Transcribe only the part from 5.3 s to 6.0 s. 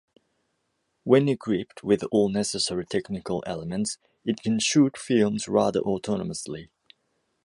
rather